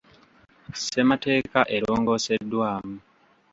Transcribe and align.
Ssemateeka 0.79 1.59
erongooseddwamu. 1.75 2.95